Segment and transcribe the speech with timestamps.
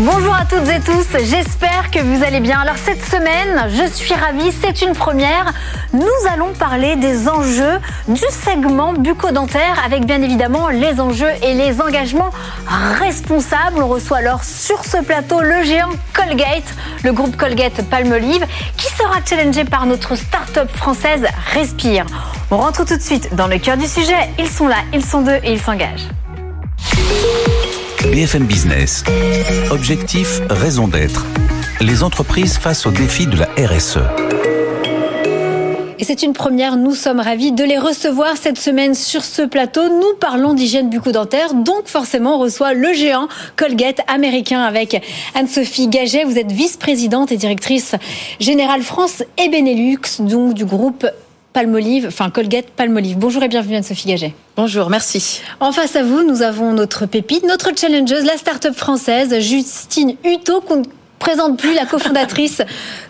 [0.00, 2.60] Bonjour à toutes et tous, j'espère que vous allez bien.
[2.60, 5.52] Alors cette semaine, je suis ravie, c'est une première.
[5.92, 11.80] Nous allons parler des enjeux du segment bucco-dentaire avec bien évidemment les enjeux et les
[11.80, 12.30] engagements
[13.00, 13.82] responsables.
[13.82, 18.46] On reçoit alors sur ce plateau le géant Colgate, le groupe Colgate Palmolive,
[18.76, 22.06] qui sera challengé par notre start-up française Respire.
[22.52, 24.28] On rentre tout de suite dans le cœur du sujet.
[24.38, 26.06] Ils sont là, ils sont deux et ils s'engagent.
[28.04, 29.02] BFM Business.
[29.70, 31.26] Objectif, raison d'être.
[31.80, 33.98] Les entreprises face aux défis de la RSE.
[35.98, 39.88] Et c'est une première, nous sommes ravis de les recevoir cette semaine sur ce plateau.
[39.88, 45.04] Nous parlons d'hygiène bucco-dentaire, donc forcément on reçoit le géant Colgate américain avec
[45.34, 46.24] Anne-Sophie Gaget.
[46.24, 47.96] Vous êtes vice-présidente et directrice
[48.38, 51.04] générale France et Benelux, donc du groupe
[51.52, 53.16] Palmolive, enfin Colgate Palmolive.
[53.18, 54.34] Bonjour et bienvenue Anne-Sophie Gaget.
[54.56, 55.40] Bonjour, merci.
[55.60, 60.62] En face à vous, nous avons notre pépite, notre challengeuse, la start-up française Justine Hutto,
[61.18, 62.62] présente plus la cofondatrice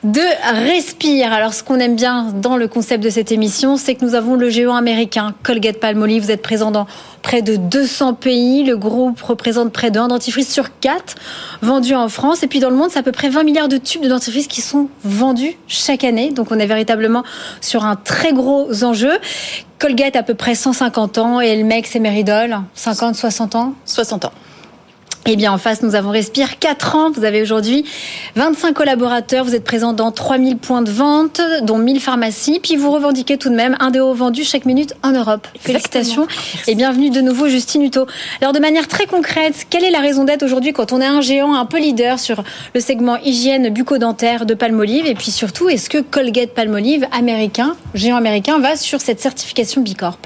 [0.04, 0.20] de
[0.66, 1.32] Respire.
[1.32, 4.34] Alors, ce qu'on aime bien dans le concept de cette émission, c'est que nous avons
[4.34, 6.24] le géant américain Colgate Palmolive.
[6.24, 6.86] Vous êtes présent dans
[7.22, 8.64] près de 200 pays.
[8.64, 11.16] Le groupe représente près d'un dentifrice sur quatre
[11.62, 12.42] vendus en France.
[12.42, 14.48] Et puis, dans le monde, c'est à peu près 20 milliards de tubes de dentifrice
[14.48, 16.30] qui sont vendus chaque année.
[16.30, 17.24] Donc, on est véritablement
[17.60, 19.12] sur un très gros enjeu.
[19.78, 23.74] Colgate a à peu près 150 ans et Elmex et Meridol, 50, 60 ans?
[23.84, 24.32] 60 ans.
[25.26, 27.10] Eh bien, en face, nous avons Respire 4 ans.
[27.10, 27.84] Vous avez aujourd'hui
[28.36, 29.44] 25 collaborateurs.
[29.44, 32.60] Vous êtes présent dans 3000 points de vente, dont 1000 pharmacies.
[32.60, 35.46] Puis vous revendiquez tout de même un des hauts vendus chaque minute en Europe.
[35.60, 36.26] Félicitations
[36.66, 38.06] et bienvenue de nouveau, Justine Hutto.
[38.40, 41.20] Alors, de manière très concrète, quelle est la raison d'être aujourd'hui quand on est un
[41.20, 42.42] géant un peu leader sur
[42.74, 45.06] le segment hygiène bucco-dentaire de Palmolive?
[45.06, 50.18] Et puis surtout, est-ce que Colgate Palmolive, américain, géant américain, va sur cette certification Bicorp?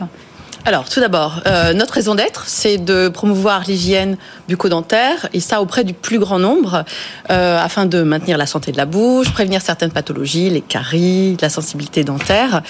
[0.64, 4.16] Alors, tout d'abord, euh, notre raison d'être, c'est de promouvoir l'hygiène
[4.48, 6.84] bucco-dentaire, et ça auprès du plus grand nombre,
[7.30, 11.48] euh, afin de maintenir la santé de la bouche, prévenir certaines pathologies, les caries, la
[11.48, 12.62] sensibilité dentaire.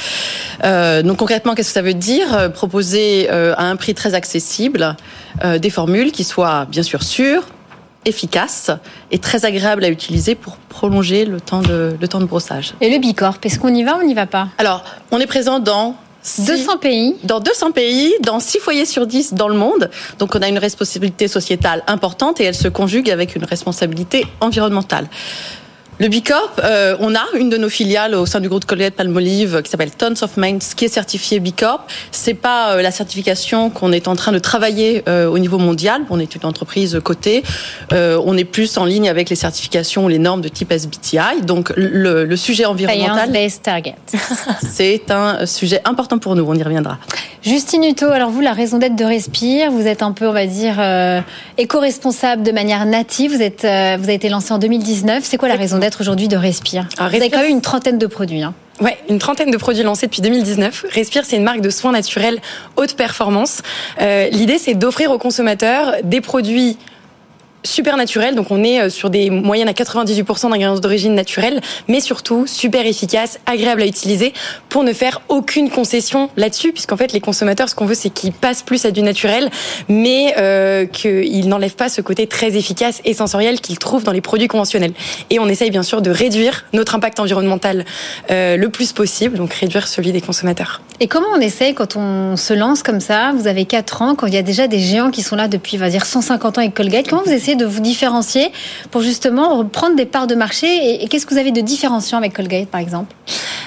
[0.65, 2.51] Euh, donc concrètement, qu'est-ce que ça veut dire?
[2.53, 4.97] Proposer à un prix très accessible
[5.59, 7.45] des formules qui soient bien sûr sûres,
[8.05, 8.71] efficaces
[9.11, 12.75] et très agréables à utiliser pour prolonger le temps de, le temps de brossage.
[12.81, 14.49] Et le Bicorp, est-ce qu'on y va ou on n'y va pas?
[14.59, 15.97] Alors, on est présent dans
[16.39, 19.91] 200 pays Dans 200 pays, dans 6 foyers sur 10 dans le monde.
[20.19, 25.09] Donc on a une responsabilité sociétale importante et elle se conjugue avec une responsabilité environnementale.
[26.03, 29.63] Le Bicorp, euh, on a une de nos filiales au sein du groupe Colgate Palmolive
[29.63, 31.87] qui s'appelle Tons of Minds, qui est certifiée Bicorp.
[32.11, 36.03] C'est pas euh, la certification qu'on est en train de travailler euh, au niveau mondial.
[36.11, 37.45] On est une entreprise cotée.
[37.93, 41.43] on est plus en ligne avec les certifications, les normes de type SBTI.
[41.43, 43.31] Donc le, le sujet environnemental,
[43.63, 43.95] target.
[44.69, 46.45] c'est un sujet important pour nous.
[46.49, 46.99] On y reviendra.
[47.45, 50.47] Justine Hutto, alors vous, la raison d'être de Respire, vous êtes un peu, on va
[50.47, 50.81] dire,
[51.59, 53.35] éco-responsable de manière native.
[53.35, 55.25] Vous êtes, vous avez été lancé en 2019.
[55.25, 58.07] C'est quoi la raison d'être aujourd'hui de Respire Vous avez quand même une trentaine de
[58.07, 58.43] produits.
[58.43, 58.55] Hein.
[58.81, 60.87] Ouais, une trentaine de produits lancés depuis 2019.
[60.91, 62.41] Respire, c'est une marque de soins naturels
[62.77, 63.63] haute performance.
[64.01, 66.79] Euh, L'idée, c'est d'offrir aux consommateurs des produits
[67.65, 72.01] super naturel, donc on est euh, sur des moyennes à 98% d'ingrédients d'origine naturelle, mais
[72.01, 74.33] surtout super efficace, agréable à utiliser,
[74.69, 78.33] pour ne faire aucune concession là-dessus, puisqu'en fait les consommateurs, ce qu'on veut, c'est qu'ils
[78.33, 79.51] passent plus à du naturel,
[79.89, 84.21] mais euh, qu'ils n'enlèvent pas ce côté très efficace et sensoriel qu'ils trouvent dans les
[84.21, 84.93] produits conventionnels.
[85.31, 87.85] Et on essaye bien sûr de réduire notre impact environnemental
[88.31, 90.83] euh, le plus possible, donc réduire celui des consommateurs.
[91.01, 93.33] Et comment on essaye quand on se lance comme ça?
[93.33, 95.77] Vous avez 4 ans, quand il y a déjà des géants qui sont là depuis,
[95.77, 98.53] on va dire, 150 ans avec Colgate, comment vous essayez de vous différencier
[98.91, 102.35] pour justement reprendre des parts de marché Et, qu'est-ce que vous avez de différenciant avec
[102.35, 103.15] Colgate, par exemple?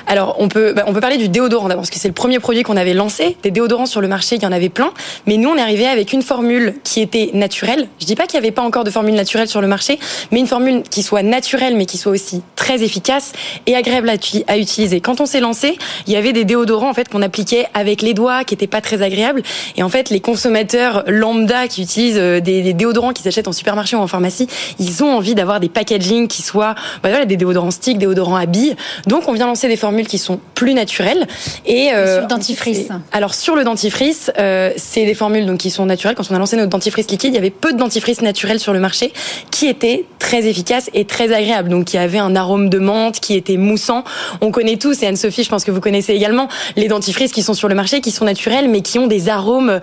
[0.08, 2.40] Alors, on peut, bah, on peut parler du déodorant d'abord, parce que c'est le premier
[2.40, 3.38] produit qu'on avait lancé.
[3.44, 4.92] Des déodorants sur le marché, il y en avait plein.
[5.26, 7.88] Mais nous, on est arrivé avec une formule qui était naturelle.
[8.00, 10.00] Je dis pas qu'il n'y avait pas encore de formule naturelle sur le marché,
[10.32, 13.34] mais une formule qui soit naturelle, mais qui soit aussi très efficace
[13.66, 15.02] et agréable à, utiliser.
[15.02, 15.78] Quand on s'est lancé,
[16.08, 18.82] il y avait des déodorants, en fait, qu'on appliquait avec les doigts, qui n'étaient pas
[18.82, 19.42] très agréables.
[19.76, 23.54] Et en fait, les consommateurs lambda qui utilisent euh, des, des déodorants qu'ils achètent en
[23.54, 24.48] supermarché ou en pharmacie,
[24.80, 28.45] ils ont envie d'avoir des packaging qui soient, bah voilà, des déodorants stick, déodorants à
[28.45, 28.75] billes.
[29.07, 31.27] Donc, on vient lancer des formules qui sont plus naturelles.
[31.66, 32.88] Et, euh, sur le dentifrice.
[33.12, 36.16] Alors, sur le dentifrice, euh, c'est des formules donc qui sont naturelles.
[36.16, 38.74] Quand on a lancé notre dentifrice liquide, il y avait peu de dentifrice naturel sur
[38.74, 39.13] le marché
[39.51, 41.69] qui étaient très efficaces et très agréables.
[41.69, 44.04] Donc, qui avait un arôme de menthe, qui était moussant.
[44.42, 47.54] On connaît tous, et Anne-Sophie, je pense que vous connaissez également, les dentifrices qui sont
[47.54, 49.80] sur le marché, qui sont naturels, mais qui ont des arômes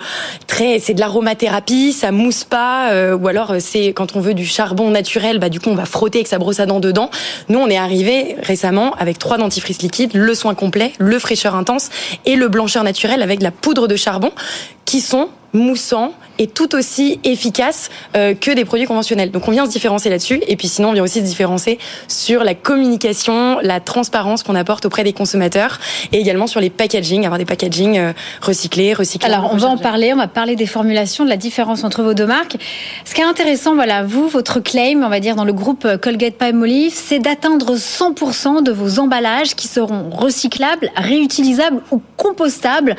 [0.46, 4.46] très, c'est de l'aromathérapie, ça mousse pas, euh, ou alors c'est quand on veut du
[4.46, 7.10] charbon naturel, bah du coup on va frotter avec sa brosse à dents dedans.
[7.48, 11.90] Nous on est arrivé récemment avec trois dentifrices liquides, le soin complet, le fraîcheur intense
[12.24, 14.30] et le blancheur naturel avec la poudre de charbon
[14.84, 19.30] qui sont moussants et tout aussi efficaces euh, que des produits conventionnels.
[19.30, 21.78] Donc on vient se différencier là-dessus et puis sinon on vient aussi se différencier
[22.08, 25.78] sur la communication, la transparence qu'on apporte auprès des consommateurs
[26.10, 29.28] et également sur les packaging, avoir des packaging euh, recyclés, recyclés.
[29.28, 32.14] Alors on va en parler, on va parler des formulations, de la différence entre vos
[32.14, 32.56] deux marques.
[33.04, 36.34] Ce qui est intéressant, voilà, vous, votre claim, on va dire dans le groupe Colgate
[36.34, 42.96] Palmolive, c'est d'atteindre 100% de vos emballages qui seront recyclables, réutilisables ou compostables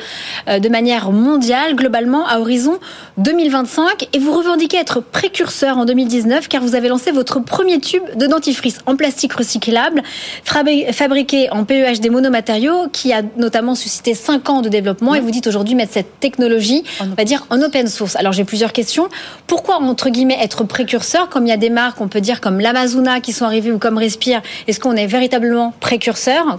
[0.48, 2.78] euh, de manière mondiale, globalement à horizon
[3.16, 8.02] 2025 et vous revendiquez être précurseur en 2019 car vous avez lancé votre premier tube
[8.16, 10.02] de dentifrice en plastique recyclable
[10.44, 15.30] fabriqué en PEH des monomatériaux qui a notamment suscité 5 ans de développement et vous
[15.30, 18.14] dites aujourd'hui mettre cette technologie, on va dire en open source.
[18.16, 19.08] Alors j'ai plusieurs questions.
[19.46, 22.60] Pourquoi entre guillemets être précurseur comme il y a des marques on peut dire comme
[22.60, 26.58] l'Amazona qui sont arrivées ou comme Respire, est-ce qu'on est véritablement précurseur?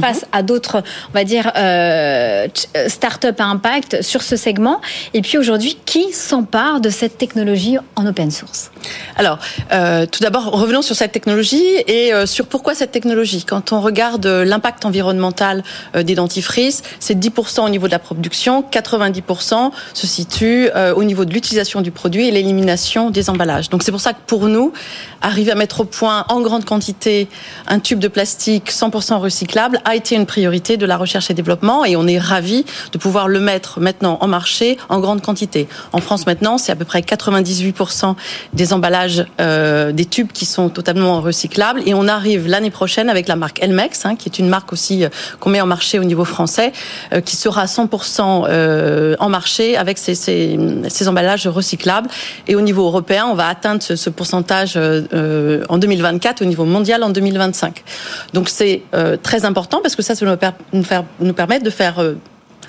[0.00, 4.80] Face à d'autres, on va dire, euh, euh, start-up à impact sur ce segment.
[5.14, 8.70] Et puis aujourd'hui, qui s'empare de cette technologie en open source?
[9.16, 9.38] Alors,
[9.72, 13.44] euh, tout d'abord, revenons sur cette technologie et euh, sur pourquoi cette technologie.
[13.44, 15.62] Quand on regarde l'impact environnemental
[15.94, 21.32] des dentifrices, c'est 10% au niveau de la production, 90% se situe au niveau de
[21.32, 23.68] l'utilisation du produit et l'élimination des emballages.
[23.68, 24.72] Donc c'est pour ça que pour nous,
[25.20, 27.28] arriver à mettre au point en grande quantité
[27.66, 31.84] un tube de plastique 100% recyclable, a été une priorité de la recherche et développement
[31.84, 35.68] et on est ravi de pouvoir le mettre maintenant en marché en grande quantité.
[35.92, 38.14] En France maintenant, c'est à peu près 98%
[38.52, 43.28] des emballages euh, des tubes qui sont totalement recyclables et on arrive l'année prochaine avec
[43.28, 45.08] la marque Elmex, hein, qui est une marque aussi euh,
[45.40, 46.72] qu'on met en marché au niveau français,
[47.12, 50.58] euh, qui sera 100% euh, en marché avec ces, ces,
[50.88, 52.08] ces, emballages recyclables.
[52.46, 56.64] Et au niveau européen, on va atteindre ce, ce pourcentage euh, en 2024, au niveau
[56.64, 57.82] mondial en 2025.
[58.34, 58.82] Donc c'est
[59.22, 60.82] très important parce que ça, ça nous,
[61.20, 62.14] nous permet de faire euh,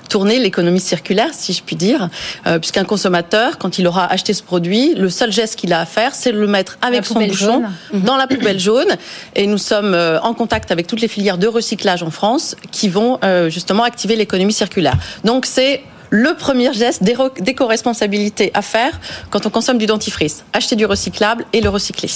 [0.08, 2.08] tourner l'économie circulaire, si je puis dire,
[2.46, 5.86] euh, puisqu'un consommateur, quand il aura acheté ce produit, le seul geste qu'il a à
[5.86, 7.62] faire, c'est de le mettre avec son bouchon
[7.92, 8.88] dans la poubelle jaune.
[9.36, 12.88] Et nous sommes euh, en contact avec toutes les filières de recyclage en France qui
[12.88, 13.18] vont
[13.48, 14.96] justement activer l'économie circulaire.
[15.24, 20.44] Donc c'est le premier geste d'éco-responsabilité à faire quand on consomme du dentifrice.
[20.52, 22.10] Acheter du recyclable et le recycler.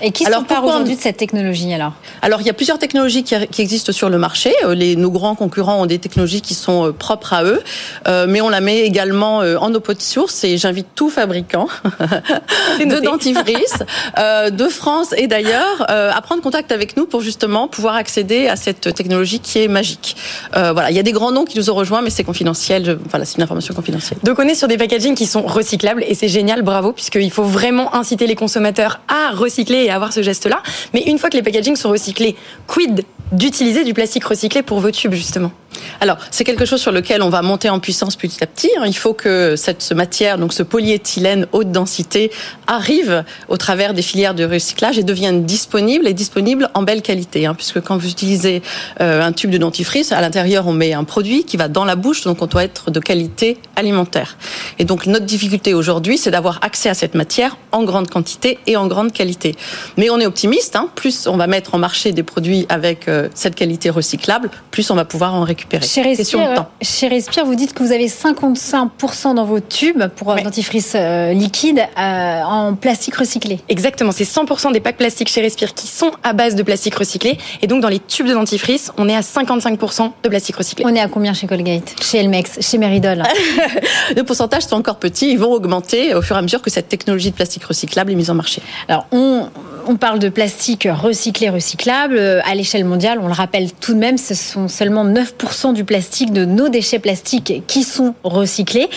[0.00, 1.92] Et qui s'empare aujourd'hui de cette technologie alors
[2.22, 4.52] Alors il y a plusieurs technologies qui, existent sur le marché.
[4.64, 7.62] Euh, les, nos grands concurrents ont des technologies qui sont euh, propres à eux,
[8.06, 11.68] euh, mais on la met également en open source et j'invite tout fabricant
[12.80, 13.78] de dentifrice
[14.16, 18.94] de France et d'ailleurs à prendre contact avec nous pour justement pouvoir accéder à cette
[18.94, 20.16] technologie qui est magique.
[20.52, 22.98] voilà, il y a des grands noms qui nous ont rejoints, mais c'est confidentiel.
[23.10, 24.18] Voilà, c'est une information confidentielle.
[24.22, 27.44] Donc on est sur des packagings qui sont recyclables et c'est génial, bravo, puisqu'il faut
[27.44, 30.62] vraiment inciter les consommateurs à recycler et à avoir ce geste-là.
[30.94, 32.36] Mais une fois que les packagings sont recyclés,
[32.66, 35.52] quid d'utiliser du plastique recyclé pour vos tubes justement?
[36.00, 38.70] Alors, c'est quelque chose sur lequel on va monter en puissance petit à petit.
[38.86, 42.30] Il faut que cette matière, donc ce polyéthylène haute densité,
[42.66, 47.46] arrive au travers des filières de recyclage et devienne disponible et disponible en belle qualité.
[47.46, 48.62] Hein, puisque quand vous utilisez
[49.00, 51.96] euh, un tube de dentifrice, à l'intérieur, on met un produit qui va dans la
[51.96, 54.36] bouche, donc on doit être de qualité alimentaire.
[54.78, 58.76] Et donc, notre difficulté aujourd'hui, c'est d'avoir accès à cette matière en grande quantité et
[58.76, 59.54] en grande qualité.
[59.96, 60.76] Mais on est optimiste.
[60.76, 64.90] Hein, plus on va mettre en marché des produits avec euh, cette qualité recyclable, plus
[64.90, 69.60] on va pouvoir en récupérer chez Respire, vous dites que vous avez 55% dans vos
[69.60, 73.60] tubes pour un dentifrice euh, liquide euh, en plastique recyclé.
[73.68, 77.38] Exactement, c'est 100% des packs plastiques chez Respire qui sont à base de plastique recyclé.
[77.62, 80.84] Et donc dans les tubes de dentifrice, on est à 55% de plastique recyclé.
[80.86, 83.22] On est à combien chez Colgate Chez Elmex Chez Meridol
[84.16, 86.88] Les pourcentages sont encore petits, ils vont augmenter au fur et à mesure que cette
[86.88, 88.62] technologie de plastique recyclable est mise en marché.
[88.88, 89.48] Alors on
[89.88, 92.18] on parle de plastique recyclé, recyclable.
[92.44, 96.32] À l'échelle mondiale, on le rappelle tout de même, ce sont seulement 9% du plastique,
[96.32, 98.88] de nos déchets plastiques qui sont recyclés.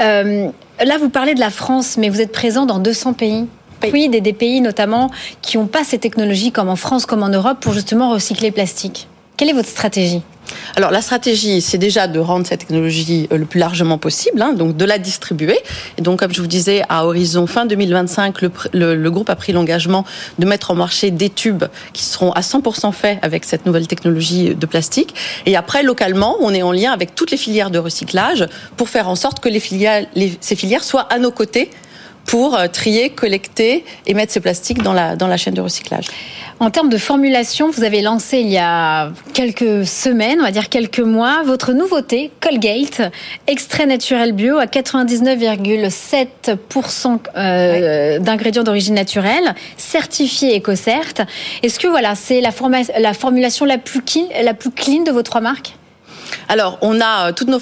[0.00, 0.48] Euh,
[0.84, 3.46] là, vous parlez de la France, mais vous êtes présent dans 200 pays.
[3.92, 5.10] Oui, des, des pays notamment
[5.42, 8.54] qui n'ont pas ces technologies comme en France, comme en Europe, pour justement recycler le
[8.54, 9.08] plastique.
[9.36, 10.22] Quelle est votre stratégie
[10.76, 14.52] alors la stratégie, c'est déjà de rendre cette technologie euh, le plus largement possible, hein,
[14.52, 15.58] donc de la distribuer.
[15.98, 18.50] Et donc comme je vous disais, à horizon fin 2025, le,
[18.94, 20.04] le, groupe a pris l'engagement
[20.38, 24.54] de mettre en marché des tubes qui seront à 100% faits avec cette nouvelle technologie
[24.54, 25.14] de plastique.
[25.46, 29.08] Et après, localement, on est en lien avec toutes les filières de recyclage pour faire
[29.08, 31.70] en sorte que ces filières soient à nos côtés
[32.26, 36.06] pour euh, trier, collecter et mettre ces plastiques dans la, dans la chaîne de recyclage.
[36.60, 40.68] En termes de formulation, vous avez lancé il y a quelques semaines, on va dire
[40.68, 43.02] quelques mois, votre nouveauté, Colgate,
[43.46, 51.26] extrait naturel bio à 99,7% euh, d'ingrédients d'origine naturelle, certifié EcoCert.
[51.62, 52.50] Est-ce que voilà, c'est la,
[52.98, 55.74] la formulation la plus, clean, la plus clean de vos trois marques?
[56.48, 57.58] Alors, on a euh, toutes nos,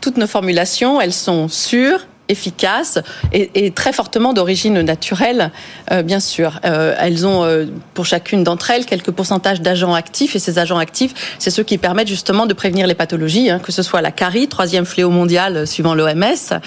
[0.00, 2.98] toutes nos formulations, elles sont sûres, efficaces
[3.32, 5.50] et, très fortement d'origine naturelle,
[5.92, 6.60] euh, bien sûr.
[6.64, 10.78] Euh, elles ont euh, pour chacune d'entre elles quelques pourcentages d'agents actifs et ces agents
[10.78, 14.12] actifs, c'est ceux qui permettent justement de prévenir les pathologies, hein, que ce soit la
[14.12, 16.60] carie, troisième fléau mondial suivant l'OMS.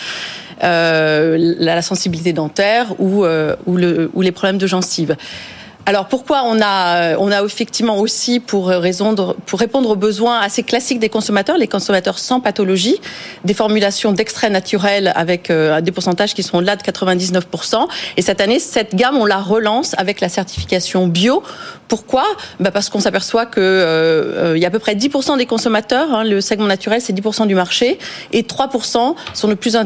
[0.62, 5.16] la sensibilité dentaire ou, ou, le, ou les problèmes de gencives.
[5.88, 9.16] Alors pourquoi on a, on a effectivement aussi pour, raison
[9.46, 12.98] pour répondre aux besoins assez classiques des consommateurs, les consommateurs sans pathologie,
[13.46, 17.88] des formulations d'extraits naturels avec euh, des pourcentages qui sont là de 99%.
[18.18, 21.42] Et cette année, cette gamme, on la relance avec la certification bio.
[21.88, 22.26] Pourquoi?
[22.60, 25.46] Bah Parce qu'on s'aperçoit que euh, euh, il y a à peu près 10% des
[25.46, 27.98] consommateurs, hein, le segment naturel c'est 10% du marché,
[28.34, 29.78] et 3% sont le plus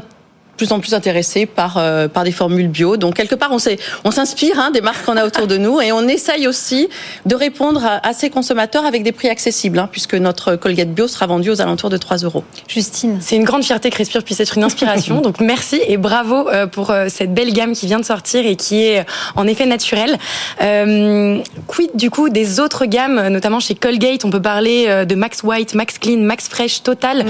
[0.58, 2.98] plus en plus intéressés par euh, par des formules bio.
[2.98, 3.58] Donc quelque part, on
[4.04, 6.90] on s'inspire hein, des marques qu'on a autour de nous et on essaye aussi
[7.26, 11.28] de répondre à, ces consommateurs avec des prix accessibles, hein, puisque notre Colgate bio sera
[11.28, 12.44] vendu aux alentours de 3 euros.
[12.68, 15.22] Justine, c'est une grande fierté que Respire puisse être une inspiration.
[15.22, 18.56] donc merci et bravo euh, pour euh, cette belle gamme qui vient de sortir et
[18.56, 19.06] qui est
[19.36, 20.18] en effet naturelle.
[20.62, 25.44] Euh, quid du coup des autres gammes, notamment chez Colgate, on peut parler de Max
[25.44, 27.30] White, Max Clean, Max Fresh, Total, mm.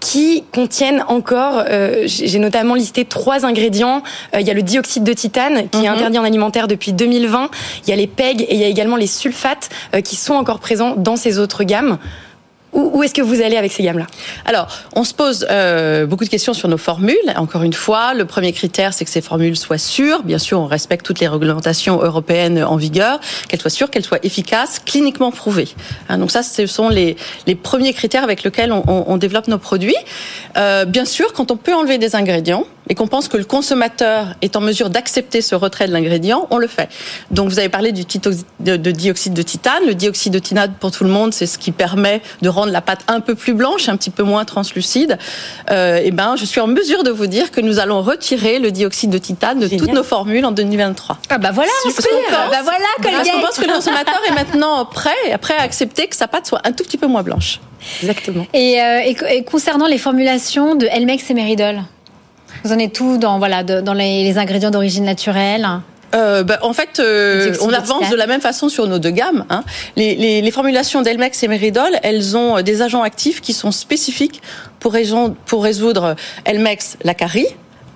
[0.00, 1.64] Qui contiennent encore,
[2.04, 4.02] j'ai notamment listé trois ingrédients.
[4.34, 5.96] Euh, il y a le dioxyde de titane qui est mhm.
[5.96, 7.50] interdit en alimentaire depuis 2020.
[7.84, 10.34] Il y a les PEG et il y a également les sulfates euh, qui sont
[10.34, 11.98] encore présents dans ces autres gammes.
[12.72, 14.06] Où, est-ce que vous allez avec ces gammes-là?
[14.44, 17.16] Alors, on se pose euh, beaucoup de questions sur nos formules.
[17.36, 20.22] Encore une fois, le premier critère, c'est que ces formules soient sûres.
[20.22, 24.20] Bien sûr, on respecte toutes les réglementations européennes en vigueur, qu'elles soient sûres, qu'elles soient
[24.22, 25.68] efficaces, cliniquement prouvées.
[26.08, 29.48] Hein, donc ça, ce sont les, les premiers critères avec lesquels on, on, on développe
[29.48, 29.96] nos produits.
[30.56, 34.34] Euh, bien sûr, quand on peut enlever des ingrédients, et qu'on pense que le consommateur
[34.42, 36.88] est en mesure d'accepter ce retrait de l'ingrédient, on le fait.
[37.30, 38.02] Donc vous avez parlé du
[38.58, 39.86] de, de, dioxyde de titane.
[39.86, 42.80] Le dioxyde de titane, pour tout le monde, c'est ce qui permet de rendre la
[42.80, 45.18] pâte un peu plus blanche, un petit peu moins translucide.
[45.70, 48.58] Euh, et eh ben, je suis en mesure de vous dire que nous allons retirer
[48.58, 51.18] le dioxyde de titane de toutes nos formules en 2023.
[51.30, 54.34] Ah bah voilà, on parce pense, bah voilà, parce qu'on pense que le consommateur est
[54.34, 57.60] maintenant prêt, prêt à accepter que sa pâte soit un tout petit peu moins blanche.
[58.02, 58.46] Exactement.
[58.52, 61.82] Et, euh, et concernant les formulations de Elmex et Meridol?
[62.64, 65.66] Vous en êtes tout dans, voilà, dans les, ingrédients d'origine naturelle?
[66.14, 69.44] Euh, bah, en fait, euh, on avance de la même façon sur nos deux gammes.
[69.48, 69.62] Hein.
[69.96, 74.42] Les, les, les, formulations d'Elmex et Meridol, elles ont des agents actifs qui sont spécifiques
[74.80, 74.96] pour,
[75.46, 77.46] pour résoudre Elmex la carie,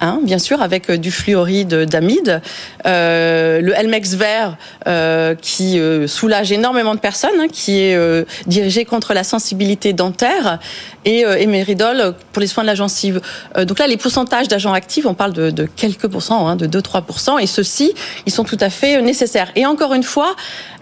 [0.05, 2.43] Hein, bien sûr, avec euh, du fluoride d'amide.
[2.85, 7.99] Euh, le Elmex vert, euh, qui soulage énormément de personnes, hein, qui est
[8.47, 10.59] dirigé contre la sensibilité dentaire,
[11.05, 13.21] et Emeridol pour les soins de la gencive.
[13.57, 17.47] donc là, les pourcentages d'agents actifs, on parle de, quelques pourcents, hein, de 2-3%, et
[17.47, 17.95] ceux-ci,
[18.27, 19.51] ils sont tout à fait nécessaires.
[19.57, 20.35] Et encore une fois,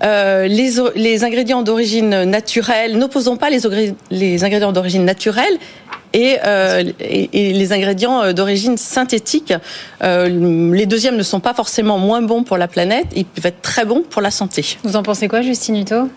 [0.03, 5.59] les, ingrédients d'origine naturelle, n'opposons pas les ingrédients d'origine naturelle
[6.17, 9.55] euh, et, et, les ingrédients euh, d'origine synthétique.
[10.03, 13.63] Euh, les deuxièmes ne sont pas forcément moins bons pour la planète, ils peuvent être
[13.63, 14.65] très bons pour la santé.
[14.85, 16.09] Vous en pensez quoi, Justine Hutto?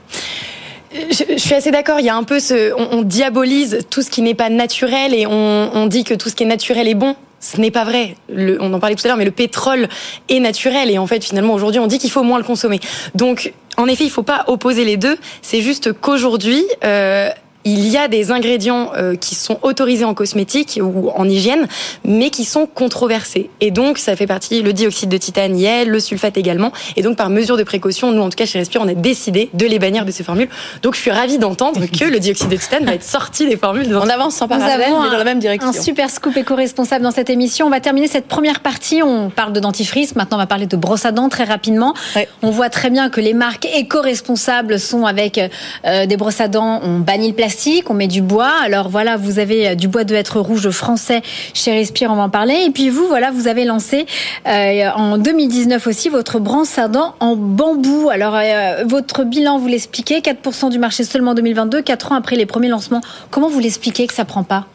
[0.93, 1.99] Je, suis assez d'accord.
[1.99, 5.27] Il y a un peu ce, on, diabolise tout ce qui n'est pas naturel et
[5.27, 7.15] on, on, dit que tout ce qui est naturel est bon.
[7.41, 8.15] Ce n'est pas vrai.
[8.29, 9.87] Le, on en parlait tout à l'heure, mais le pétrole
[10.29, 12.79] est naturel et en fait, finalement, aujourd'hui, on dit qu'il faut moins le consommer.
[13.13, 15.17] Donc, en effet, il ne faut pas opposer les deux.
[15.41, 17.29] C'est juste qu'aujourd'hui, euh,
[17.65, 21.67] il y a des ingrédients euh, qui sont autorisés en cosmétique ou en hygiène,
[22.03, 23.49] mais qui sont controversés.
[23.59, 26.71] Et donc, ça fait partie, le dioxyde de titane y est, le sulfate également.
[26.95, 29.49] Et donc, par mesure de précaution, nous, en tout cas, chez Respire, on a décidé
[29.53, 30.47] de les bannir de ces formules.
[30.83, 33.95] Donc, je suis ravie d'entendre que le dioxyde de titane va être sorti des formules.
[33.95, 35.69] On avance en parallèle, mais dans la même direction.
[35.69, 37.65] Un super scoop éco-responsable dans cette émission.
[37.65, 39.01] On va terminer cette première partie.
[39.01, 40.15] On parle de dentifrice.
[40.15, 41.95] Maintenant, on va parler de brosse à dents très rapidement.
[42.15, 42.29] Ouais.
[42.43, 45.39] On voit très bien que les marques éco-responsables sont avec
[45.85, 46.79] euh, des brosses à dents.
[46.83, 47.54] On bannit le plastique,
[47.87, 48.51] on met du bois.
[48.63, 51.21] Alors voilà, vous avez euh, du bois de hêtre rouge français
[51.53, 52.63] chez Respire, on va en parler.
[52.65, 54.05] Et puis vous, voilà, vous avez lancé
[54.47, 58.09] euh, en 2019 aussi votre brosse à dents en bambou.
[58.11, 62.35] Alors euh, votre bilan, vous l'expliquez, 4% du marché seulement en 2022, 4 ans après
[62.35, 63.01] les premiers lancements.
[63.31, 64.65] Comment vous l'expliquez que ça prend pas?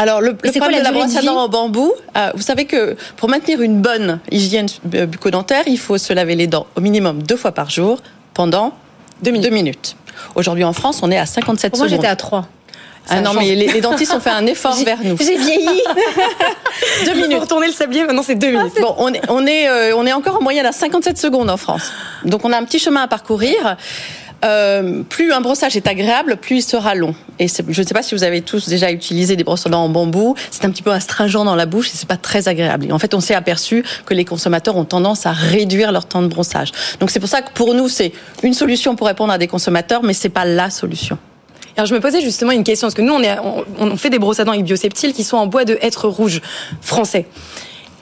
[0.00, 2.30] Alors, le, le C'est quoi problème la de la brosse à dents en bambou, euh,
[2.36, 6.66] vous savez que pour maintenir une bonne hygiène bucco-dentaire, il faut se laver les dents
[6.76, 7.98] au minimum deux fois par jour
[8.32, 8.72] pendant
[9.22, 9.96] deux minutes.
[10.34, 12.00] Aujourd'hui en France, on est à 57 Pour moi, secondes.
[12.00, 12.46] j'étais à 3.
[13.10, 15.16] Ah non, mais les, les dentistes ont fait un effort vers nous.
[15.18, 15.66] J'ai vieilli.
[17.06, 17.40] Deux minutes.
[17.40, 18.74] retourner le sablier, maintenant c'est deux minutes.
[18.80, 21.56] Bon, on est, on, est, euh, on est encore en moyenne à 57 secondes en
[21.56, 21.90] France.
[22.24, 23.76] Donc on a un petit chemin à parcourir.
[24.44, 27.14] Euh, plus un brossage est agréable, plus il sera long.
[27.40, 29.84] Et je ne sais pas si vous avez tous déjà utilisé des brosses à dents
[29.84, 30.34] en bambou.
[30.50, 32.86] C'est un petit peu astringent dans la bouche et c'est pas très agréable.
[32.86, 36.22] Et en fait, on s'est aperçu que les consommateurs ont tendance à réduire leur temps
[36.22, 36.70] de brossage.
[37.00, 40.02] Donc c'est pour ça que pour nous, c'est une solution pour répondre à des consommateurs,
[40.04, 41.18] mais c'est pas la solution.
[41.76, 43.14] Alors je me posais justement une question parce que nous
[43.78, 46.40] on, fait des brosses à dents avec bioseptile qui sont en bois de hêtre rouge
[46.80, 47.26] français.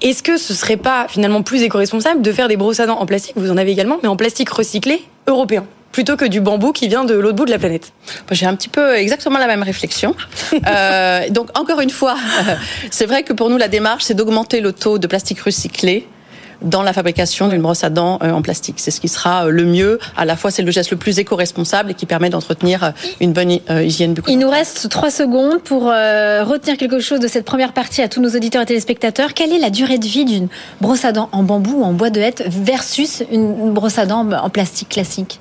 [0.00, 3.06] Est-ce que ce serait pas finalement plus éco-responsable de faire des brosses à dents en
[3.06, 6.88] plastique, vous en avez également, mais en plastique recyclé européen plutôt que du bambou qui
[6.88, 7.92] vient de l'autre bout de la planète
[8.30, 10.14] J'ai un petit peu exactement la même réflexion.
[10.66, 12.16] Euh, donc encore une fois,
[12.90, 16.06] c'est vrai que pour nous la démarche, c'est d'augmenter le taux de plastique recyclé
[16.62, 18.76] dans la fabrication d'une brosse à dents euh, en plastique.
[18.78, 19.98] C'est ce qui sera euh, le mieux.
[20.16, 23.50] À la fois, c'est le geste le plus éco-responsable et qui permet d'entretenir une bonne
[23.50, 27.44] hy- hygiène bucco Il nous reste trois secondes pour euh, retenir quelque chose de cette
[27.44, 29.34] première partie à tous nos auditeurs et téléspectateurs.
[29.34, 30.48] Quelle est la durée de vie d'une
[30.80, 34.26] brosse à dents en bambou ou en bois de hêtre versus une brosse à dents
[34.30, 35.40] en plastique classique?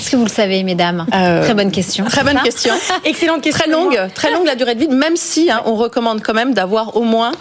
[0.00, 1.06] Est-ce que vous le savez, mesdames?
[1.14, 2.04] Euh, Très bonne question.
[2.06, 2.72] Très bonne question.
[3.04, 3.60] Excellente question.
[3.60, 6.54] Très longue, très longue la durée de vie, même si hein, on recommande quand même
[6.54, 7.32] d'avoir au moins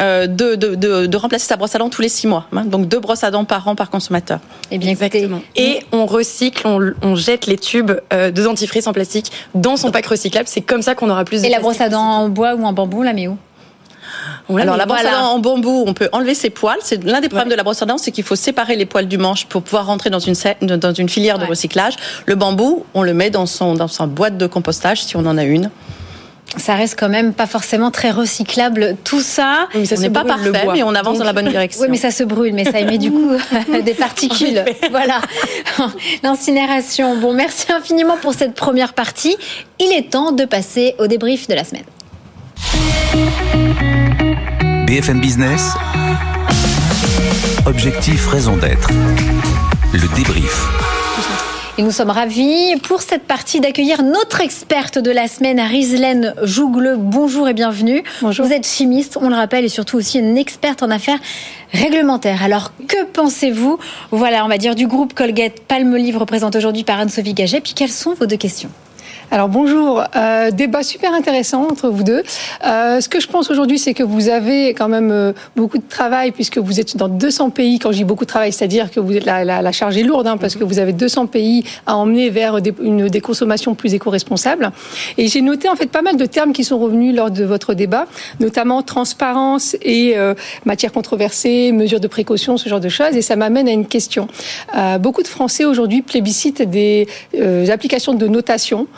[0.00, 2.46] euh, de, de, de, de remplacer sa brosse à dents tous les six mois.
[2.54, 2.64] hein.
[2.64, 4.40] donc deux brosses à dents par an par consommateur.
[4.70, 5.42] Eh bien, écoutez, Exactement.
[5.56, 9.90] Et on recycle, on, on jette les tubes euh, de dentifrice en plastique dans son
[9.90, 10.48] pack recyclable.
[10.48, 12.64] C'est comme ça qu'on aura plus de et la brosse à dents en bois ou
[12.64, 13.36] en bambou, la met où?
[14.48, 15.18] Alors la brosse voilà.
[15.18, 16.78] à dents en bambou, on peut enlever ses poils.
[16.82, 19.06] C'est l'un des problèmes de la brosse à dents, c'est qu'il faut séparer les poils
[19.08, 21.94] du manche pour pouvoir rentrer dans une sa- dans une filière de recyclage.
[22.26, 25.38] Le bambou, on le met dans son dans sa boîte de compostage si on en
[25.38, 25.70] a une.
[26.58, 28.96] Ça reste quand même pas forcément très recyclable.
[29.04, 29.68] Tout ça.
[29.72, 31.24] Oui, mais ça on se n'est pas brûle, le parfait, mais on avance Donc, dans
[31.24, 31.80] la bonne direction.
[31.80, 33.30] Oui, mais ça se brûle, mais ça émet du coup
[33.82, 34.62] des particules.
[34.90, 35.22] Voilà.
[36.22, 37.16] L'incinération.
[37.16, 39.34] Bon, merci infiniment pour cette première partie.
[39.80, 41.84] Il est temps de passer au débrief de la semaine.
[44.86, 45.74] BFM Business.
[47.66, 48.88] Objectif raison d'être.
[49.92, 50.66] Le débrief.
[51.76, 56.96] Et nous sommes ravis pour cette partie d'accueillir notre experte de la semaine, Rislaine Jougleux.
[56.96, 58.02] Bonjour et bienvenue.
[58.22, 58.46] Bonjour.
[58.46, 61.18] Vous êtes chimiste, on le rappelle, et surtout aussi une experte en affaires
[61.72, 62.42] réglementaires.
[62.42, 63.78] Alors, que pensez-vous,
[64.10, 67.90] voilà, on va dire, du groupe Colgate Palmolive représenté aujourd'hui par Anne-Sophie Gaget Puis, quelles
[67.90, 68.70] sont vos deux questions
[69.34, 72.22] Alors bonjour, euh, débat super intéressant entre vous deux.
[72.66, 75.88] Euh, ce que je pense aujourd'hui, c'est que vous avez quand même euh, beaucoup de
[75.88, 77.78] travail puisque vous êtes dans 200 pays.
[77.78, 80.02] Quand je dis beaucoup de travail, c'est-à-dire que vous êtes la, la, la charge est
[80.02, 83.74] lourde hein, parce que vous avez 200 pays à emmener vers des, une des consommations
[83.74, 84.70] plus éco-responsables.
[85.16, 87.72] Et j'ai noté en fait pas mal de termes qui sont revenus lors de votre
[87.72, 88.04] débat,
[88.38, 90.34] notamment transparence et euh,
[90.66, 93.16] matières controversées, mesures de précaution, ce genre de choses.
[93.16, 94.28] Et ça m'amène à une question.
[94.76, 97.08] Euh, beaucoup de Français aujourd'hui plébiscitent des
[97.70, 98.88] applications de notation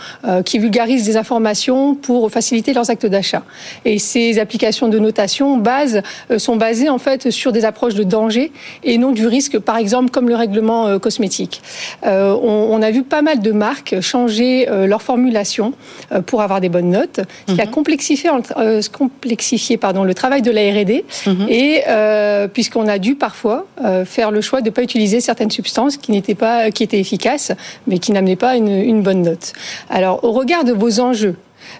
[0.44, 3.42] qui vulgarisent des informations pour faciliter leurs actes d'achat.
[3.84, 8.02] Et ces applications de notation base, euh, sont basées en fait sur des approches de
[8.04, 11.62] danger et non du risque, par exemple comme le règlement euh, cosmétique.
[12.06, 15.72] Euh, on, on a vu pas mal de marques changer euh, leur formulation
[16.12, 20.42] euh, pour avoir des bonnes notes, ce qui a complexifié, euh, complexifié pardon, le travail
[20.42, 21.04] de la R&D
[21.48, 25.50] et euh, puisqu'on a dû parfois euh, faire le choix de ne pas utiliser certaines
[25.50, 27.52] substances qui n'étaient pas qui étaient efficaces
[27.86, 29.52] mais qui n'amenaient pas une, une bonne note.
[29.90, 31.36] Alors au regard de vos enjeux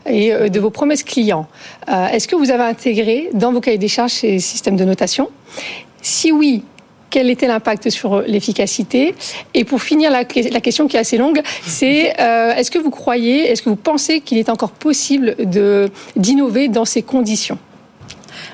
[0.06, 1.46] et euh, de vos promesses clients,
[1.88, 5.30] euh, est-ce que vous avez intégré dans vos cahiers des charges ces systèmes de notation?
[6.02, 6.64] Si oui,
[7.14, 9.14] quel était l'impact sur l'efficacité?
[9.54, 13.50] Et pour finir, la, question qui est assez longue, c'est euh, est-ce que vous croyez,
[13.50, 15.36] est-ce que vous pensez qu'il est encore possible
[16.16, 17.56] d'innover dans ces conditions?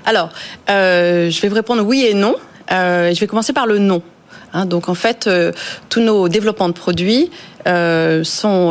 [0.05, 0.29] Alors,
[0.69, 2.35] euh, je vais vous répondre oui et non.
[2.71, 4.03] Euh, je vais commencer par le non.
[4.53, 4.67] Hein.
[4.67, 5.29] donc en fait,
[5.89, 7.31] tous nos développements de produits
[7.67, 8.71] sont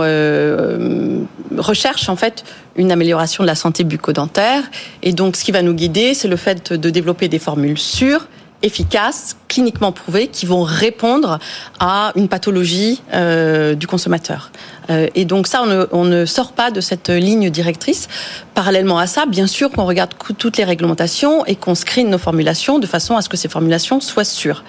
[1.58, 2.44] recherchent en fait
[2.76, 4.64] une amélioration de la santé bucco-dentaire.
[5.04, 8.28] Et donc, ce qui va nous guider, c'est le fait de développer des formules sûres,
[8.62, 11.40] efficaces, cliniquement prouvées, qui vont répondre
[11.80, 14.52] à une pathologie euh, du consommateur.
[14.90, 18.08] Euh, et donc ça, on ne, on ne, sort pas de cette ligne directrice.
[18.56, 22.80] Parallèlement à ça, bien sûr qu'on regarde toutes les réglementations et qu'on screen nos formulations
[22.80, 24.64] de façon à ce que ces formulations soient sûres.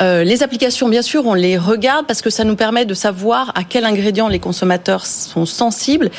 [0.00, 3.52] Euh, les applications, bien sûr, on les regarde parce que ça nous permet de savoir
[3.54, 6.10] à quels ingrédients les consommateurs sont sensibles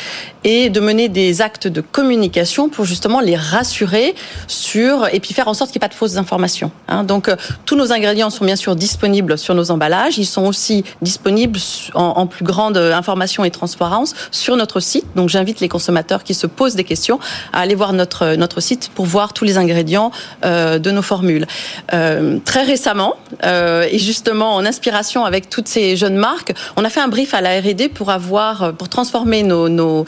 [0.43, 4.15] et de mener des actes de communication pour justement les rassurer
[4.47, 6.71] sur et puis faire en sorte qu'il n'y ait pas de fausses informations.
[6.87, 7.03] Hein.
[7.03, 7.35] Donc euh,
[7.65, 10.17] tous nos ingrédients sont bien sûr disponibles sur nos emballages.
[10.17, 11.59] Ils sont aussi disponibles
[11.93, 15.05] en, plus grande information et transparence sur notre site.
[15.15, 17.19] Donc j'invite les consommateurs qui se posent des questions
[17.53, 20.11] à aller voir notre notre site pour voir tous les ingrédients
[20.43, 21.45] euh, de nos formules.
[21.93, 23.15] Euh, très récemment.
[23.43, 27.07] Euh, euh, et justement en inspiration avec toutes ces jeunes marques, on a fait un
[27.07, 30.05] brief à la R&D pour avoir euh, pour transformer nos,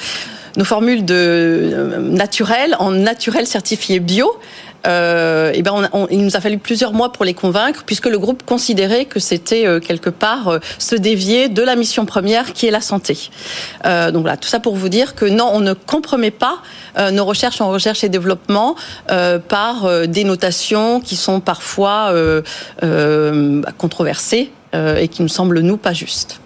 [0.63, 4.31] formules de euh, naturel en naturel certifié bio.
[4.85, 8.43] Euh, et ben il nous a fallu plusieurs mois pour les convaincre, puisque le groupe
[8.43, 13.29] considérait que c'était quelque part se dévier de la mission première qui est la santé.
[13.85, 16.59] Euh, donc voilà, tout ça pour vous dire que non, on ne compromet pas
[16.97, 18.75] euh, nos recherches en recherche et développement
[19.11, 22.13] euh, par des notations qui sont parfois
[23.77, 26.39] controversées et qui nous semblent nous pas justes.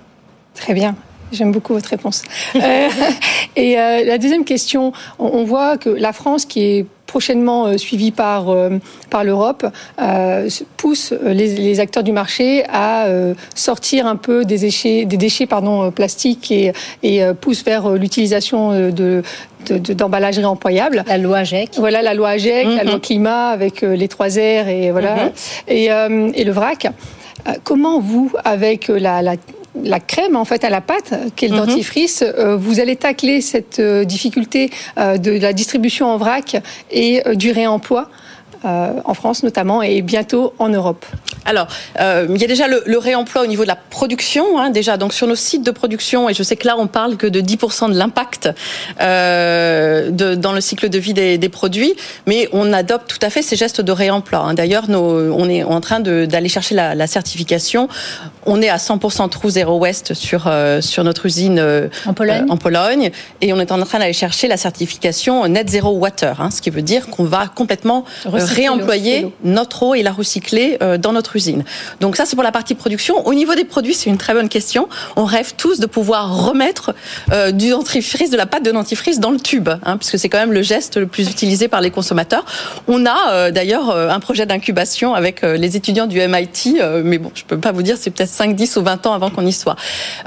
[0.56, 0.96] Très bien.
[1.32, 2.24] J'aime beaucoup votre réponse.
[2.56, 2.60] euh,
[3.56, 7.78] et euh, la deuxième question, on, on, voit que la France, qui est prochainement euh,
[7.78, 8.70] suivie par euh,
[9.10, 9.66] par l'Europe,
[10.02, 13.08] euh, pousse les, les, acteurs du marché à
[13.54, 16.72] sortir un peu des déchets, des déchets pardon plastiques et,
[17.04, 18.60] et pousse vers l'utilisation
[19.02, 19.22] de
[20.00, 21.04] d'emballage de, réemployable.
[21.08, 21.70] La loi AGEC.
[21.78, 22.78] Voilà la loi AGEC, mm -hmm.
[22.78, 26.32] la loi climat avec les trois R et voilà mm -hmm.
[26.36, 26.82] et, et le vrac.
[27.70, 29.36] Comment vous, avec la, la
[29.84, 31.66] la crème en fait à la pâte, qui est le mm -hmm.
[31.68, 37.24] dentifrice, euh, vous allez tacler cette euh, difficulté euh, de la distribution en vrac et
[37.36, 38.10] du réemploi
[38.66, 41.06] euh, en France notamment et bientôt en Europe
[41.46, 41.68] Alors,
[42.00, 44.98] euh, il y a déjà le, le, réemploi au niveau de la production, hein, déjà.
[44.98, 47.42] Donc sur nos sites de production, et je sais que là on parle que de
[47.42, 48.50] 10% de l'impact
[49.02, 51.94] euh, de, dans le cycle de vie des, des, produits,
[52.28, 54.40] mais on adopte tout à fait ces gestes de réemploi.
[54.40, 54.54] Hein.
[54.54, 57.88] D'ailleurs, on est en train d'aller chercher la, la, certification.
[58.46, 62.46] On est à 100% trou zéro waste sur euh, sur notre usine euh, en Pologne.
[62.50, 66.52] en Pologne, et on est en train d'aller chercher la certification net zero water, hein,
[66.52, 68.06] ce qui veut dire qu'on va complètement
[68.54, 71.64] réemployer notre eau et la recycler euh, dans notre usine.
[72.00, 73.26] Donc ça, c'est pour la partie production.
[73.26, 74.88] Au niveau des produits, c'est une très bonne question.
[75.16, 76.94] On rêve tous de pouvoir remettre
[77.32, 80.40] euh, du dentifrice, de la pâte de dentifrice dans le tube, hein, puisque c'est quand
[80.40, 82.46] même le geste le plus utilisé par les consommateurs.
[82.88, 87.32] On a euh, d'ailleurs un projet d'incubation avec euh, les étudiants du MIT, mais bon,
[87.34, 89.54] je peux pas vous dire, c'est peut-être 5, 10 ou 20 ans avant qu'on y
[89.54, 89.76] soit.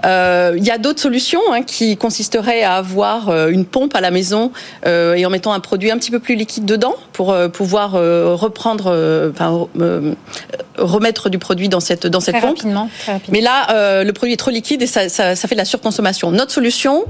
[0.05, 4.53] Il y a d'autres solutions hein, qui consisteraient à avoir une pompe à la maison
[4.87, 7.93] et en mettant un produit un petit peu plus liquide dedans pour pouvoir
[8.35, 10.15] reprendre, euh, enfin, euh,
[10.79, 12.59] remettre du produit dans cette dans cette très pompe.
[12.59, 13.33] Rapidement, très rapidement.
[13.33, 15.65] Mais là, euh, le produit est trop liquide et ça, ça, ça fait de la
[15.65, 16.31] surconsommation.
[16.31, 17.05] Notre solution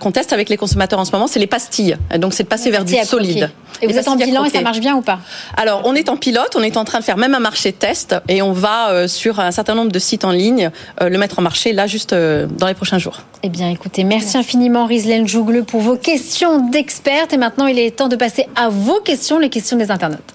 [0.00, 1.96] qu'on teste avec les consommateurs en ce moment, c'est les pastilles.
[2.18, 3.50] Donc, c'est de passer vers du solide.
[3.80, 5.18] Et vous êtes en bilan et ça marche bien ou pas?
[5.56, 8.14] Alors, on est en pilote, on est en train de faire même un marché test
[8.28, 11.72] et on va sur un certain nombre de sites en ligne le mettre en marché
[11.72, 13.22] là juste dans les prochains jours.
[13.42, 14.38] Eh bien, écoutez, merci, merci.
[14.38, 18.68] infiniment Rizlen Jougle pour vos questions d'experts et maintenant il est temps de passer à
[18.68, 20.34] vos questions, les questions des internautes.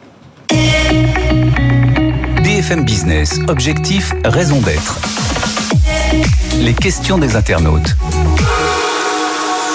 [2.44, 5.00] BFM Business, objectif, raison d'être.
[6.60, 7.96] Les questions des internautes.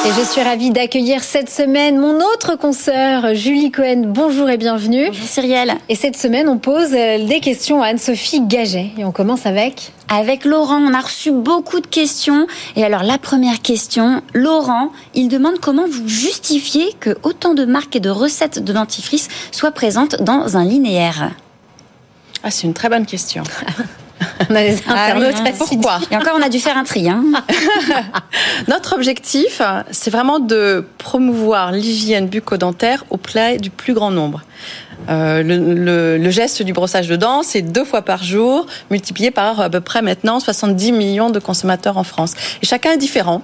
[0.05, 4.03] Et je suis ravie d'accueillir cette semaine mon autre consoeur, Julie Cohen.
[4.07, 5.07] Bonjour et bienvenue.
[5.07, 5.75] Bonjour Cyrielle.
[5.89, 8.91] Et cette semaine, on pose des questions à Anne-Sophie Gaget.
[8.99, 9.93] Et on commence avec?
[10.09, 12.49] Avec Laurent, on a reçu beaucoup de questions.
[12.75, 17.95] Et alors, la première question, Laurent, il demande comment vous justifiez que autant de marques
[17.95, 21.31] et de recettes de dentifrice soient présentes dans un linéaire
[22.43, 23.45] Ah, c'est une très bonne question.
[24.51, 27.09] On a internautes ah oui, Pourquoi Et encore, on a dû faire un tri.
[27.09, 27.25] Hein
[28.69, 34.43] Notre objectif, c'est vraiment de promouvoir l'hygiène bucco-dentaire auprès du plus grand nombre.
[35.09, 39.33] Euh, le, le, le, geste du brossage de dents, c'est deux fois par jour, multiplié
[39.33, 42.35] par à peu près maintenant 70 millions de consommateurs en France.
[42.63, 43.43] Et chacun est différent.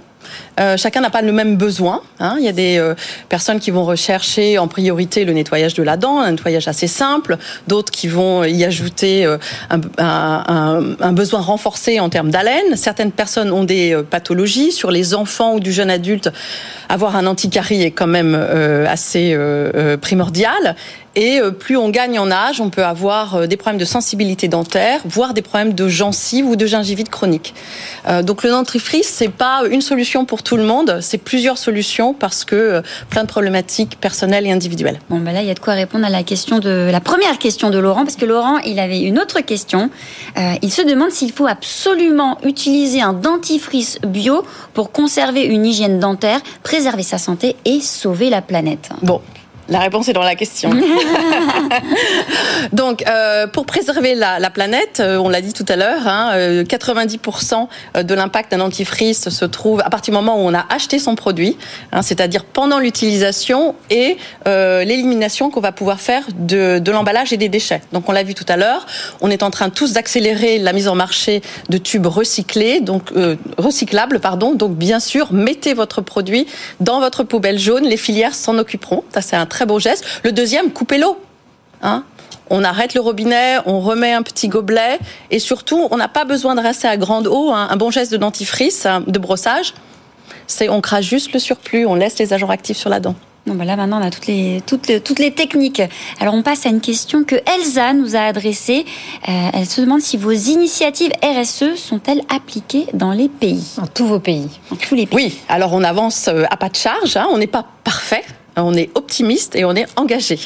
[0.61, 2.02] Euh, chacun n'a pas le même besoin.
[2.20, 2.37] Hein.
[2.38, 2.94] Il y a des euh,
[3.28, 7.37] personnes qui vont rechercher en priorité le nettoyage de la dent, un nettoyage assez simple.
[7.66, 9.38] D'autres qui vont y ajouter euh,
[9.70, 9.83] un,
[11.00, 12.76] un, besoin renforcé en termes d'haleine.
[12.76, 14.72] Certaines personnes ont des pathologies.
[14.72, 16.31] Sur les enfants ou du jeune adulte,
[16.88, 19.37] avoir un anticarie est quand même assez
[20.00, 20.76] primordial.
[21.18, 24.46] Et euh, plus on gagne en âge, on peut avoir euh, des problèmes de sensibilité
[24.46, 27.54] dentaire, voire des problèmes de gencives ou de gingivite chronique.
[28.07, 32.14] Euh, donc le dentifrice, c'est pas une solution pour tout le monde, c'est plusieurs solutions
[32.14, 35.00] parce que plein de problématiques personnelles et individuelles.
[35.11, 37.38] Bon, ben là, il y a de quoi répondre à la question de la première
[37.38, 39.90] question de Laurent, parce que Laurent, il avait une autre question.
[40.62, 46.40] il se demande s'il faut absolument utiliser un dentifrice bio pour conserver une hygiène dentaire,
[46.62, 48.90] préserver sa santé et sauver la planète.
[49.02, 49.20] Bon,
[49.68, 50.70] la réponse est dans la question.
[52.72, 56.33] Donc, euh, pour préserver la, la planète, euh, on l'a dit tout à l'heure, hein,
[56.62, 60.66] 90% euh, de l'impact d'un dentifrice se trouve à partir du moment où on a
[60.70, 61.57] acheté son produit,
[61.92, 67.48] hein, c'est-à-dire pendant l'utilisation et l'élimination qu'on va pouvoir faire de, de l'emballage et des
[67.48, 67.83] déchets.
[67.92, 68.87] Donc, on l'a vu tout à l'heure,
[69.20, 73.11] on est en train tous d'accélérer la mise en marché de tubes recyclés, donc
[73.59, 74.54] recyclables, pardon.
[74.54, 76.46] Donc, bien sûr, mettez votre produit
[76.81, 77.85] dans votre poubelle jaune.
[77.85, 79.04] Les filières s'en occuperont.
[79.12, 80.05] Ça, c'est un très beau geste.
[80.25, 81.18] Le deuxième, coupez l'eau.
[81.83, 82.05] Hein
[82.51, 84.99] on arrête le robinet, on remet un petit gobelet
[85.31, 87.51] et surtout, on n'a pas besoin de rester à grande eau.
[87.53, 87.68] Hein.
[87.71, 89.75] Un bon geste de dentifrice, hein, de brossage,
[90.47, 93.14] c'est on crache juste le surplus, on laisse les agents actifs sur la dent.
[93.47, 95.81] Bon, ben là, maintenant, on a toutes les, toutes, les, toutes les techniques.
[96.21, 98.85] Alors, on passe à une question que Elsa nous a adressée.
[99.27, 103.64] Euh, elle se demande si vos initiatives RSE sont-elles appliquées dans les pays?
[103.79, 105.16] Dans tous vos pays Dans tous les pays.
[105.16, 107.27] Oui, alors on avance euh, à pas de charge, hein.
[107.31, 108.25] on n'est pas parfait,
[108.64, 110.38] on est optimiste et on est engagé.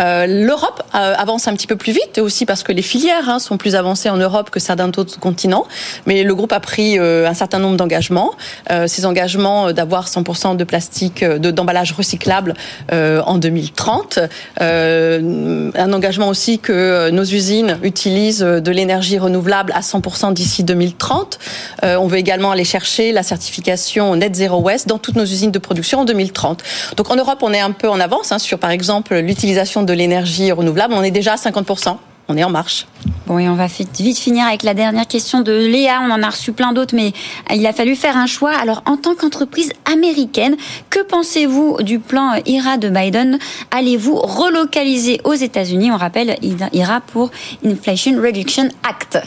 [0.00, 3.38] Euh, L'Europe euh, avance un petit peu plus vite, aussi parce que les filières hein,
[3.38, 5.66] sont plus avancées en Europe que certains autres continents.
[6.06, 8.32] Mais le groupe a pris euh, un certain nombre d'engagements.
[8.86, 12.54] Ces engagements d'avoir 100% de plastique, d'emballage recyclable
[12.90, 14.18] en 2030.
[14.60, 21.38] un engagement aussi que nos usines utilisent de l'énergie renouvelable à 100% d'ici 2030.
[21.82, 25.58] on veut également aller chercher la certification Net Zero Waste dans toutes nos usines de
[25.58, 26.62] production en 2030.
[26.96, 30.52] Donc en Europe, est un peu en avance hein, sur, par exemple, l'utilisation de l'énergie
[30.52, 30.94] renouvelable.
[30.94, 31.96] On est déjà à 50%.
[32.30, 32.86] On est en marche.
[33.26, 36.00] Bon, et on va vite finir avec la dernière question de Léa.
[36.02, 37.12] On en a reçu plein d'autres, mais
[37.50, 38.52] il a fallu faire un choix.
[38.54, 40.54] Alors, en tant qu'entreprise américaine,
[40.90, 43.38] que pensez-vous du plan IRA de Biden?
[43.70, 45.90] Allez-vous relocaliser aux États-Unis?
[45.90, 47.30] On rappelle IRA pour
[47.64, 49.18] Inflation Reduction Act.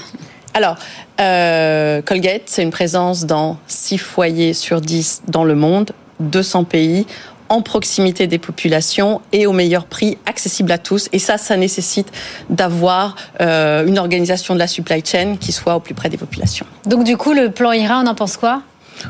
[0.54, 0.76] Alors,
[1.20, 7.08] euh, Colgate, c'est une présence dans 6 foyers sur 10 dans le monde, 200 pays
[7.52, 11.10] en proximité des populations et au meilleur prix, accessible à tous.
[11.12, 12.08] Et ça, ça nécessite
[12.50, 16.66] d'avoir euh, une organisation de la supply chain qui soit au plus près des populations.
[16.86, 18.62] Donc du coup, le plan IRA, on en pense quoi?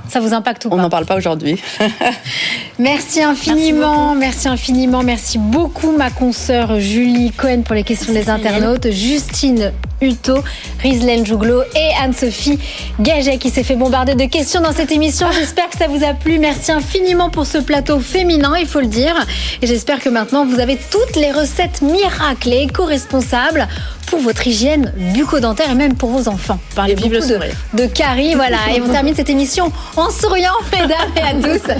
[0.09, 0.75] Ça vous impacte ou pas?
[0.75, 1.61] On n'en parle pas aujourd'hui.
[2.79, 8.29] merci infiniment, merci, merci, infiniment, merci beaucoup ma consoeur Julie Cohen pour les questions des
[8.29, 10.43] internautes, Justine Uto,
[10.81, 12.59] Rizlen Jouglo et Anne-Sophie
[12.99, 15.27] Gaget qui s'est fait bombarder de questions dans cette émission.
[15.31, 16.39] J'espère que ça vous a plu.
[16.39, 19.13] Merci infiniment pour ce plateau féminin, il faut le dire.
[19.61, 23.67] Et j'espère que maintenant vous avez toutes les recettes miracles et éco-responsables
[24.07, 26.59] pour votre hygiène bucco-dentaire et même pour vos enfants.
[26.75, 27.39] Parlez beaucoup de,
[27.77, 28.57] de caries, voilà.
[28.75, 31.71] Et on termine cette émission en souriant, mesdames et à tous.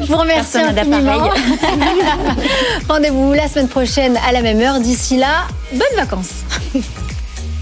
[0.00, 1.30] Je vous remercie infiniment.
[2.88, 4.80] Rendez-vous la semaine prochaine à la même heure.
[4.80, 6.44] D'ici là, bonnes vacances.